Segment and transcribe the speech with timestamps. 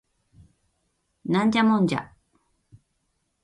[1.25, 2.09] ナンジャモンジャ